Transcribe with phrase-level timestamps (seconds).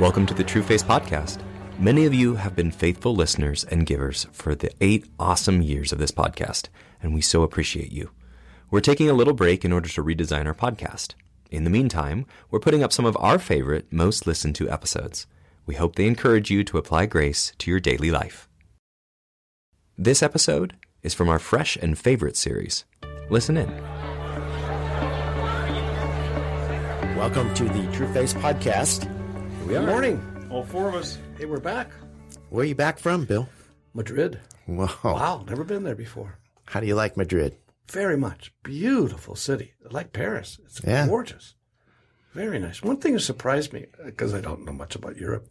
[0.00, 1.42] Welcome to the Trueface Podcast.
[1.78, 5.98] Many of you have been faithful listeners and givers for the eight awesome years of
[5.98, 6.68] this podcast,
[7.02, 8.10] and we so appreciate you.
[8.70, 11.12] We're taking a little break in order to redesign our podcast.
[11.50, 15.26] In the meantime, we're putting up some of our favorite, most listened to episodes.
[15.66, 18.48] We hope they encourage you to apply grace to your daily life.
[19.98, 22.86] This episode is from our Fresh and Favorite series.
[23.28, 23.68] Listen in.
[27.18, 29.19] Welcome to the Trueface Podcast.
[29.70, 30.48] We Good morning.
[30.50, 31.16] All four of us.
[31.38, 31.92] Hey, we're back.
[32.48, 33.48] Where are you back from, Bill?
[33.94, 34.40] Madrid.
[34.66, 34.88] Wow.
[35.04, 36.38] Wow, never been there before.
[36.66, 37.54] How do you like Madrid?
[37.88, 38.52] Very much.
[38.64, 39.74] Beautiful city.
[39.88, 40.58] Like Paris.
[40.64, 41.06] It's Yeah.
[41.06, 41.54] gorgeous.
[42.34, 42.82] Very nice.
[42.82, 45.46] One thing that surprised me, because I don't know much about Europe,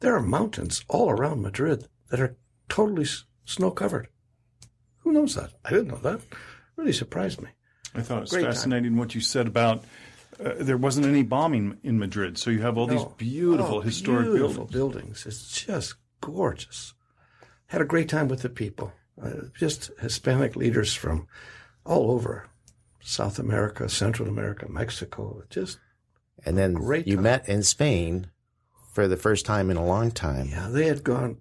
[0.00, 2.36] there are mountains all around Madrid that are
[2.68, 3.06] totally
[3.46, 4.08] snow covered.
[4.98, 5.54] Who knows that?
[5.64, 6.20] I didn't know that.
[6.76, 7.48] Really surprised me.
[7.94, 8.52] I thought it was Great time.
[8.52, 9.82] fascinating what you said about
[10.38, 14.26] uh, there wasn't any bombing in Madrid, so you have all these beautiful Oh, historic
[14.26, 15.24] beautiful buildings.
[15.24, 15.26] buildings.
[15.26, 16.94] It's just gorgeous.
[17.66, 18.92] Had a great time with the people.
[19.22, 21.26] Uh, just Hispanic leaders from
[21.84, 22.48] all over
[23.00, 25.42] South America, Central America, Mexico.
[25.50, 25.78] Just
[26.46, 27.22] And then Great you time.
[27.24, 28.30] met in Spain
[28.92, 30.48] for the first time in a long time.
[30.48, 31.38] yeah, they had gone.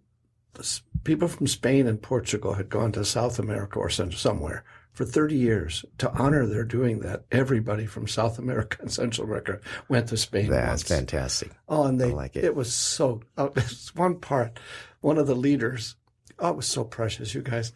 [1.03, 5.85] People from Spain and Portugal had gone to South America or somewhere for 30 years
[5.97, 7.23] to honor their doing that.
[7.31, 10.49] Everybody from South America and Central America went to Spain.
[10.49, 10.99] That's once.
[10.99, 11.51] fantastic.
[11.67, 12.43] Oh, and they, I like it.
[12.43, 12.55] it.
[12.55, 13.53] was so, oh,
[13.95, 14.59] one part,
[14.99, 15.95] one of the leaders,
[16.39, 17.71] oh, it was so precious, you guys.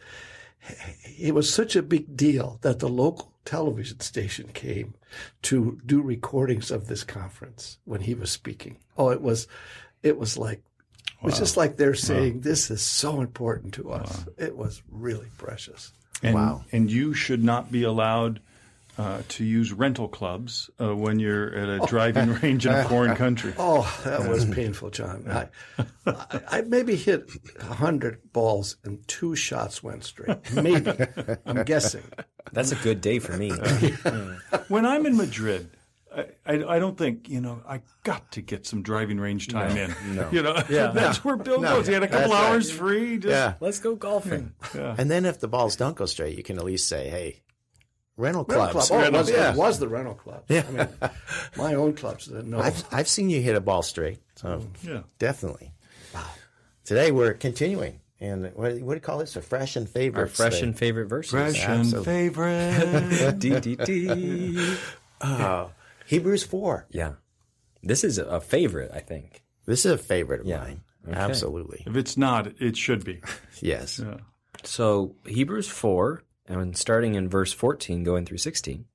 [1.18, 4.96] It was such a big deal that the local television station came
[5.44, 8.78] to do recordings of this conference when he was speaking.
[8.98, 9.48] Oh, it was,
[10.02, 10.64] it was like,
[11.26, 14.26] it was just like they're saying, this is so important to us.
[14.38, 15.92] It was really precious.
[16.24, 16.64] And, Wow.
[16.72, 18.40] And you should not be allowed
[18.98, 23.16] uh, to use rental clubs uh, when you're at a driving range in a foreign
[23.16, 23.54] country.
[23.58, 25.26] Oh, that was painful, John.
[25.30, 25.50] I,
[26.08, 27.30] I, I maybe hit
[27.60, 30.38] a hundred balls and two shots went straight.
[30.54, 30.94] Maybe.
[31.46, 32.04] I'm guessing.
[32.54, 33.52] That's a good day for me.
[34.70, 35.70] When I'm in Madrid,
[36.46, 39.76] I, I, I don't think, you know, I got to get some driving range time
[39.78, 39.96] in.
[40.32, 41.88] You know, that's where Bill goes.
[41.88, 42.50] He had a couple That's right.
[42.52, 43.18] hours free.
[43.18, 43.54] Just, Yeah.
[43.60, 44.54] Let's go golfing.
[44.74, 47.42] And then if the balls don't go straight, you can at least say, hey,
[48.18, 48.88] rental Rental club.
[48.92, 49.52] Oh, it was, Yeah.
[49.54, 50.44] it was the rental club.
[50.48, 50.64] Yeah.
[50.68, 50.88] I mean,
[51.58, 52.54] my own clubs didn't.
[52.54, 54.20] I've, I've seen you hit a ball straight.
[54.36, 55.02] So mm, Yeah.
[55.20, 55.74] definitely.
[56.14, 56.24] Wow.
[56.84, 58.00] Today we're continuing.
[58.22, 59.36] And what, what do you call this?
[59.36, 60.22] A fresh and favorite.
[60.22, 61.32] Our fresh and favorite verses.
[61.32, 63.40] Fresh and favorite.
[63.40, 64.76] D, D, D.
[65.22, 65.72] Oh,
[66.06, 66.88] Hebrews 4.
[66.92, 67.14] Yeah.
[67.84, 69.44] This is a favorite, I think.
[69.66, 70.60] This is a favorite of Yeah.
[70.60, 70.82] mine.
[71.08, 71.16] Okay.
[71.18, 71.84] Absolutely.
[71.86, 73.22] if it's not, it should be.
[73.62, 74.00] Yes.
[74.04, 74.18] Yeah.
[74.64, 78.86] So Hebrews 4, and starting in verse 14, going through 16,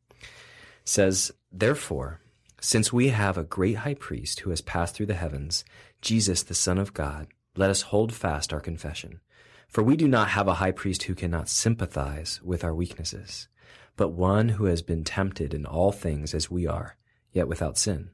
[0.85, 2.21] says, Therefore,
[2.61, 5.65] since we have a great high priest who has passed through the heavens,
[6.03, 9.21] Jesus, the Son of God, let us hold fast our confession.
[9.69, 13.49] For we do not have a high priest who cannot sympathize with our weaknesses,
[13.97, 16.97] but one who has been tempted in all things as we are,
[17.33, 18.11] yet without sin.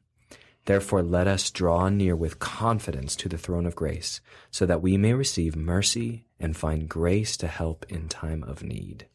[0.65, 4.97] Therefore, let us draw near with confidence to the throne of grace, so that we
[4.97, 9.06] may receive mercy and find grace to help in time of need.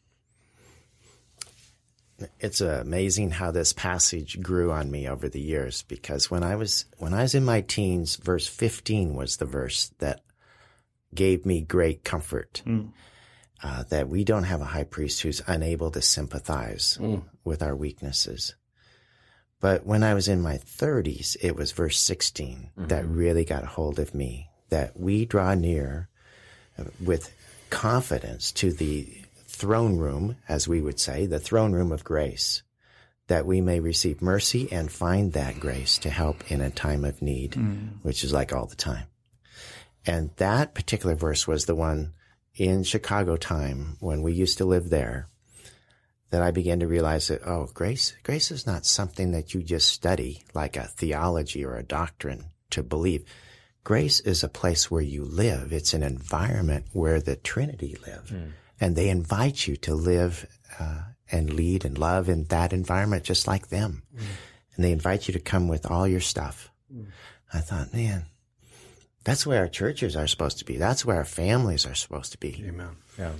[2.38, 6.84] it's amazing how this passage grew on me over the years because when I was
[6.98, 10.20] when I was in my teens, verse 15 was the verse that
[11.14, 12.62] gave me great comfort.
[13.64, 16.98] Uh, that we don't have a high priest who's unable to sympathize
[17.44, 18.54] with our weaknesses.
[19.62, 23.68] But when I was in my 30s, it was verse 16 that really got a
[23.68, 24.50] hold of me.
[24.70, 26.08] That we draw near
[26.76, 27.32] uh, with
[27.70, 29.06] confidence to the
[29.46, 32.64] throne room, as we would say, the throne room of grace,
[33.28, 37.22] that we may receive mercy and find that grace to help in a time of
[37.22, 37.54] need,
[38.02, 39.06] which is like all the time.
[40.04, 42.14] And that particular verse was the one
[42.56, 45.28] in Chicago time when we used to live there
[46.32, 49.90] that I began to realize that, oh, grace, grace is not something that you just
[49.90, 53.26] study like a theology or a doctrine to believe.
[53.84, 55.74] Grace is a place where you live.
[55.74, 58.30] It's an environment where the Trinity live.
[58.30, 58.46] Hmm.
[58.80, 60.46] And they invite you to live
[60.80, 64.02] uh, and lead and love in that environment just like them.
[64.16, 64.24] Hmm.
[64.74, 66.70] And they invite you to come with all your stuff.
[66.90, 67.04] Hmm.
[67.52, 68.24] I thought, man,
[69.22, 70.78] that's where our churches are supposed to be.
[70.78, 72.64] That's where our families are supposed to be.
[72.66, 72.96] Amen.
[73.18, 73.32] Yeah.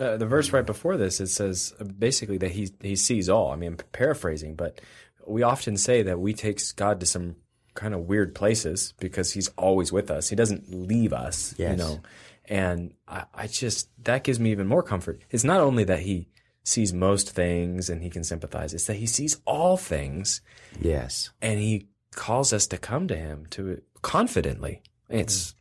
[0.00, 3.52] Uh, the verse right before this, it says uh, basically that he he sees all.
[3.52, 4.80] I mean, I'm paraphrasing, but
[5.26, 7.36] we often say that we take God to some
[7.74, 10.28] kind of weird places because He's always with us.
[10.28, 12.00] He doesn't leave us, you know.
[12.48, 15.20] And I, I just that gives me even more comfort.
[15.30, 16.28] It's not only that He
[16.64, 20.40] sees most things and He can sympathize; it's that He sees all things
[20.80, 21.30] Yes.
[21.42, 24.82] and He calls us to come to Him to confidently.
[25.08, 25.54] It's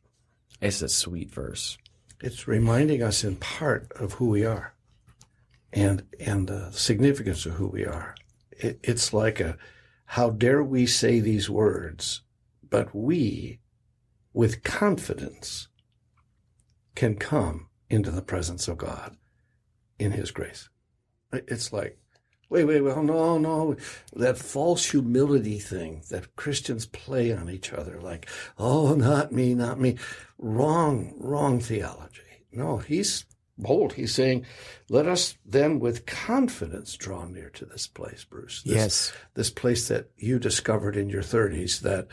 [0.61, 1.77] it's a sweet verse.
[2.21, 4.73] It's reminding us in part of who we are,
[5.71, 8.15] and and the significance of who we are.
[8.51, 9.57] It, it's like a,
[10.05, 12.21] how dare we say these words,
[12.69, 13.59] but we,
[14.33, 15.69] with confidence,
[16.95, 19.15] can come into the presence of God
[19.97, 20.67] in His grace.
[21.31, 21.97] It's like,
[22.49, 23.75] wait, wait, well, no, no,
[24.13, 29.79] that false humility thing that Christians play on each other, like, oh, not me, not
[29.79, 29.97] me.
[30.37, 32.21] Wrong, wrong theology.
[32.51, 33.25] No, he's
[33.57, 33.93] bold.
[33.93, 34.45] He's saying,
[34.89, 38.63] let us then with confidence draw near to this place, Bruce.
[38.63, 39.13] This, yes.
[39.35, 42.07] This place that you discovered in your 30s that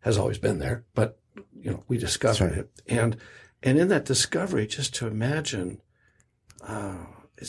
[0.00, 1.18] has always been there, but,
[1.58, 2.58] you know, we discovered right.
[2.58, 2.70] it.
[2.86, 3.16] And,
[3.62, 5.80] and in that discovery, just to imagine,
[6.62, 7.06] uh,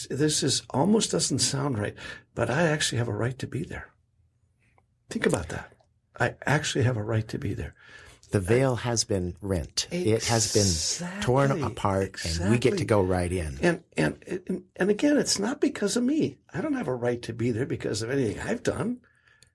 [0.09, 1.95] this is almost doesn't sound right,
[2.35, 3.89] but I actually have a right to be there.
[5.09, 5.73] Think about that.
[6.19, 7.75] I actually have a right to be there.
[8.31, 9.88] The veil has been rent.
[9.91, 12.43] Exactly, it has been torn apart, exactly.
[12.43, 13.59] and we get to go right in.
[13.61, 16.38] And, and and and again, it's not because of me.
[16.53, 19.01] I don't have a right to be there because of anything I've done.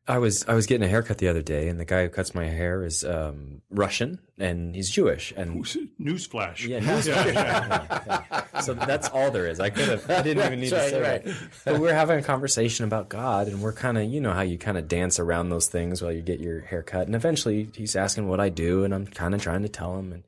[0.08, 2.32] I was I was getting a haircut the other day, and the guy who cuts
[2.32, 5.32] my hair is um, Russian, and he's Jewish.
[5.36, 7.34] And newsflash, yeah, newsflash.
[7.34, 8.60] yeah, yeah.
[8.60, 9.58] So that's all there is.
[9.58, 11.24] I could have, I didn't even need to say right.
[11.24, 11.34] that.
[11.64, 14.58] But we're having a conversation about God, and we're kind of, you know, how you
[14.58, 17.06] kind of dance around those things while you get your hair cut.
[17.06, 20.12] And eventually, he's asking what I do, and I'm kind of trying to tell him,
[20.12, 20.22] and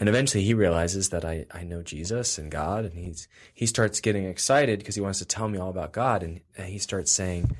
[0.00, 4.00] and eventually he realizes that I, I know Jesus and God, and he's he starts
[4.00, 7.54] getting excited because he wants to tell me all about God, and he starts saying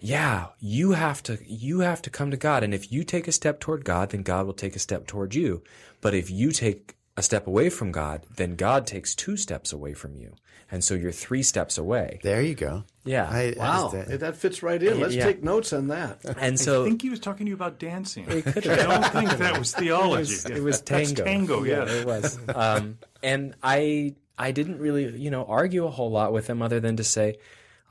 [0.00, 3.32] yeah, you have to you have to come to God and if you take a
[3.32, 5.62] step toward God, then God will take a step toward you.
[6.00, 9.94] But if you take a step away from God, then God takes two steps away
[9.94, 10.34] from you.
[10.72, 12.20] And so you're three steps away.
[12.22, 12.84] There you go.
[13.04, 13.28] Yeah.
[13.28, 13.92] I, wow.
[13.92, 15.00] I, that fits right in.
[15.00, 15.24] Let's yeah.
[15.24, 16.20] take notes on that.
[16.38, 18.24] And so I think he was talking to you about dancing.
[18.28, 20.32] I don't think that was theology.
[20.32, 21.06] It was, it was tango.
[21.06, 21.86] That's tango, yeah.
[21.86, 21.92] yeah.
[21.92, 22.38] It was.
[22.54, 26.78] Um, and I I didn't really, you know, argue a whole lot with him other
[26.78, 27.38] than to say,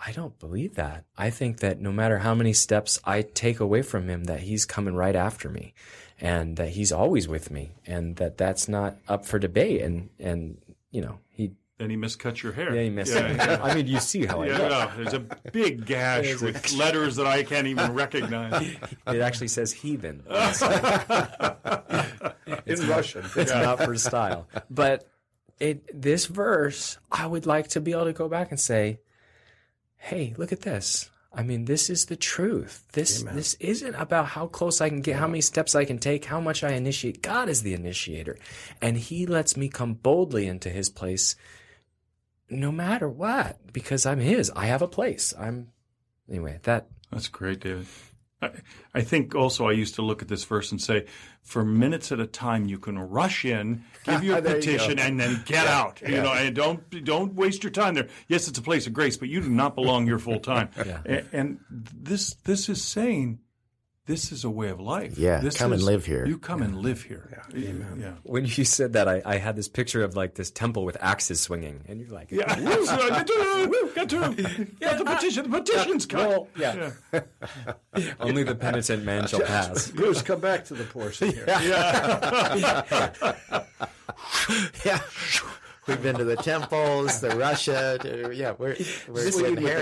[0.05, 1.05] I don't believe that.
[1.17, 4.65] I think that no matter how many steps I take away from him, that he's
[4.65, 5.73] coming right after me
[6.21, 9.81] and that he's always with me and that that's not up for debate.
[9.81, 10.57] And, and,
[10.91, 12.73] you know, he, then he miscut your hair.
[12.75, 13.59] Yeah, he missed yeah, yeah.
[13.63, 14.69] I mean, you see how yeah, I look.
[14.69, 15.19] No, there's a
[15.51, 18.75] big gash with letters that I can't even recognize.
[19.07, 20.23] It actually says heathen.
[22.65, 23.25] In Russian.
[23.35, 23.61] It's yeah.
[23.61, 24.47] not for style.
[24.69, 25.09] But
[25.59, 28.99] it, this verse, I would like to be able to go back and say,
[29.99, 31.09] hey, look at this.
[31.31, 32.85] I mean, this is the truth.
[32.93, 33.35] This Amen.
[33.35, 36.39] this isn't about how close I can get, how many steps I can take, how
[36.39, 37.21] much I initiate.
[37.21, 38.37] God is the initiator,
[38.81, 41.35] and He lets me come boldly into His place,
[42.49, 44.49] no matter what, because I'm His.
[44.55, 45.33] I have a place.
[45.37, 45.69] I'm
[46.27, 46.59] anyway.
[46.63, 47.85] That that's great, David.
[48.41, 48.51] I,
[48.93, 51.05] I think also I used to look at this verse and say,
[51.41, 55.43] for minutes at a time, you can rush in, give your petition, you and then
[55.45, 55.79] get yeah.
[55.79, 56.01] out.
[56.01, 56.21] You yeah.
[56.23, 58.07] know, and don't don't waste your time there.
[58.27, 60.69] Yes, it's a place of grace, but you do not belong here full time.
[60.77, 60.99] yeah.
[61.05, 63.39] and, and this this is saying
[64.09, 65.19] this is a way of life.
[65.19, 66.25] Yeah, this come is, and live here.
[66.25, 66.65] You come yeah.
[66.65, 67.29] and live here.
[67.53, 67.69] Yeah.
[67.69, 67.99] Amen.
[68.01, 68.13] Yeah.
[68.23, 71.39] When you said that, I, I, had this picture of like this temple with axes
[71.39, 75.51] swinging, and you're like, yeah, get to, get to, get the petition.
[75.51, 76.27] The petition's come.
[76.27, 76.89] Well, yeah.
[77.13, 78.13] yeah.
[78.19, 79.91] Only the penitent man shall pass.
[79.95, 81.45] Bruce, come back to the portion here.
[81.47, 83.11] Yeah.
[84.85, 85.01] yeah.
[85.89, 87.97] We've been to the temples, the Russia.
[88.01, 88.75] To, yeah, we're
[89.07, 89.35] we're this,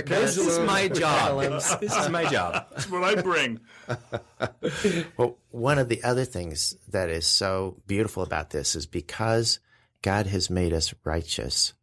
[0.05, 1.41] This is my job.
[1.81, 2.65] this is my job.
[2.71, 3.59] That's what I bring.
[5.17, 9.59] well, one of the other things that is so beautiful about this is because
[10.01, 11.73] God has made us righteous,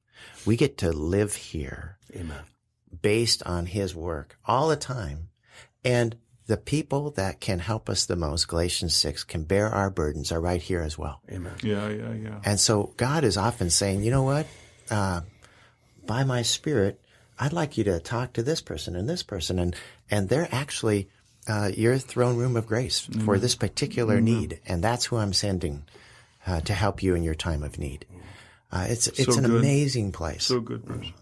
[0.47, 2.45] we get to live here, Amen.
[3.02, 5.28] based on His work all the time,
[5.85, 6.16] and
[6.47, 10.41] the people that can help us the most, Galatians 6, can bear our burdens are
[10.41, 11.21] right here as well.
[11.31, 11.55] Amen.
[11.63, 12.41] Yeah, yeah, yeah.
[12.45, 14.47] And so God is often saying, you know what?
[14.91, 15.23] Uh,
[16.07, 17.01] by my spirit,
[17.39, 19.59] I'd like you to talk to this person and this person.
[19.59, 19.75] And,
[20.11, 21.09] and they're actually,
[21.49, 23.25] uh, your throne room of grace mm-hmm.
[23.25, 24.25] for this particular mm-hmm.
[24.25, 24.61] need.
[24.67, 25.85] And that's who I'm sending,
[26.47, 28.05] uh, to help you in your time of need.
[28.71, 29.61] Uh, it's, it's so an good.
[29.61, 30.45] amazing place.
[30.45, 31.13] So good, Bruce.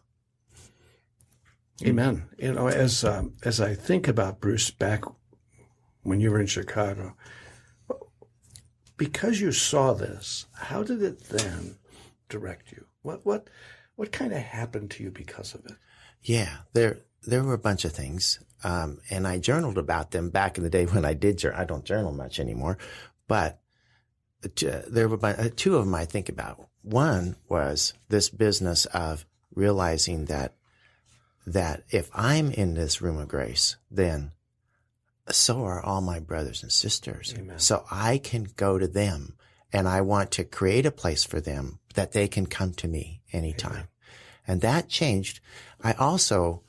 [1.84, 2.24] Amen.
[2.38, 5.04] You know, as um, as I think about Bruce back
[6.02, 7.16] when you were in Chicago,
[8.96, 11.76] because you saw this, how did it then
[12.28, 12.86] direct you?
[13.02, 13.48] What what
[13.96, 15.76] what kind of happened to you because of it?
[16.22, 20.56] Yeah, there there were a bunch of things, um, and I journaled about them back
[20.56, 21.38] in the day when I did.
[21.38, 21.60] Journal.
[21.60, 22.78] I don't journal much anymore,
[23.28, 23.60] but
[24.88, 26.68] there were uh, two of them I think about.
[26.82, 29.24] One was this business of
[29.54, 30.54] realizing that
[31.46, 34.32] that if I'm in this room of grace, then
[35.30, 37.34] so are all my brothers and sisters.
[37.37, 37.58] Amen.
[37.58, 39.37] So I can go to them
[39.72, 43.22] and I want to create a place for them that they can come to me
[43.32, 43.72] anytime.
[43.72, 43.88] Amen.
[44.46, 45.40] And that changed.
[45.82, 46.62] I also,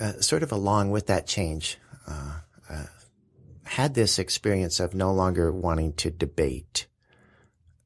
[0.00, 2.86] uh, sort of along with that change, uh, uh,
[3.64, 6.86] had this experience of no longer wanting to debate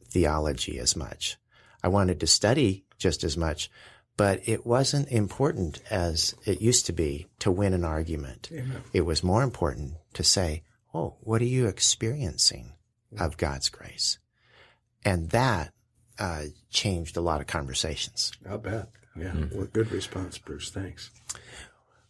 [0.09, 1.37] theology as much.
[1.83, 3.71] I wanted to study just as much,
[4.19, 8.51] but it wasn't important as it used to be to win an argument.
[8.53, 8.83] Amen.
[8.93, 12.73] It was more important to say, Oh, what are you experiencing
[13.19, 14.19] of God's grace?
[15.05, 15.73] And that
[16.19, 18.33] uh, changed a lot of conversations.
[18.49, 18.89] I'll bet.
[19.17, 19.29] Yeah.
[19.29, 19.57] Mm-hmm.
[19.57, 20.71] Well, good response, Bruce.
[20.71, 21.11] Thanks.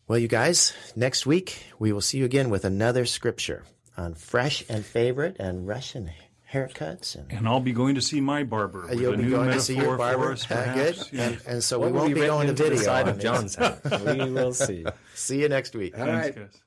[0.06, 3.64] Well, you guys, next week we will see you again with another scripture
[3.98, 6.06] on fresh and favorite and Russian
[6.52, 7.14] haircuts.
[7.14, 8.88] And, and I'll be going to see my barber.
[8.94, 10.32] You'll be going to see your barber.
[10.32, 10.98] Us, uh, good.
[11.12, 11.22] Yeah.
[11.22, 12.78] And, and, so what we won't be, be going to video.
[12.78, 13.80] The side of John's house.
[14.04, 14.84] we will see.
[15.14, 15.98] See you next week.
[15.98, 16.46] All Thanks, right.
[16.46, 16.62] guys.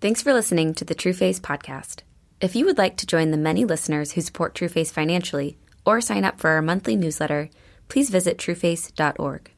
[0.00, 2.02] Thanks for listening to the Trueface podcast.
[2.40, 6.24] If you would like to join the many listeners who support Trueface financially or sign
[6.24, 7.50] up for our monthly newsletter,
[7.88, 9.50] please visit trueface.org.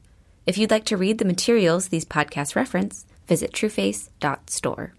[0.45, 4.93] If you'd like to read the materials these podcasts reference, visit trueface.store.